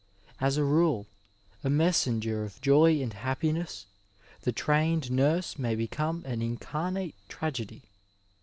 [0.39, 1.05] As a rule,
[1.63, 3.85] a messenger of joy and happiness,
[4.41, 7.83] the trained nurse may become an incarnate tragedy.